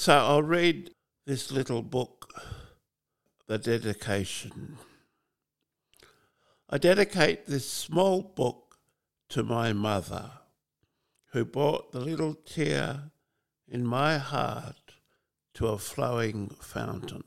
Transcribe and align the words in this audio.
So 0.00 0.14
I'll 0.14 0.42
read 0.42 0.92
this 1.26 1.52
little 1.52 1.82
book, 1.82 2.32
The 3.48 3.58
Dedication. 3.58 4.78
I 6.70 6.78
dedicate 6.78 7.46
this 7.46 7.68
small 7.68 8.22
book 8.22 8.78
to 9.28 9.42
my 9.42 9.74
mother, 9.74 10.30
who 11.32 11.44
brought 11.44 11.92
the 11.92 12.00
little 12.00 12.32
tear 12.32 13.10
in 13.68 13.84
my 13.84 14.16
heart 14.16 14.94
to 15.52 15.66
a 15.66 15.76
flowing 15.76 16.56
fountain. 16.62 17.24